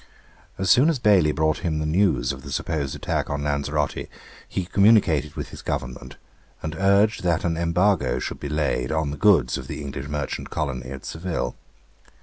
As 0.57 0.71
soon 0.71 0.89
as 0.89 0.97
Bailey 0.97 1.31
brought 1.31 1.59
him 1.59 1.77
the 1.77 1.85
news 1.85 2.31
of 2.31 2.41
the 2.41 2.51
supposed 2.51 2.95
attack 2.95 3.29
on 3.29 3.43
Lanzarote, 3.43 4.09
he 4.47 4.65
communicated 4.65 5.35
with 5.35 5.49
his 5.49 5.61
Government, 5.61 6.15
and 6.63 6.75
urged 6.79 7.21
that 7.21 7.45
an 7.45 7.55
embargo 7.55 8.17
should 8.17 8.39
be 8.39 8.49
laid 8.49 8.91
on 8.91 9.11
the 9.11 9.15
goods 9.17 9.59
of 9.59 9.67
the 9.67 9.79
English 9.83 10.07
merchant 10.07 10.49
colony 10.49 10.89
at 10.89 11.05
Seville. 11.05 11.55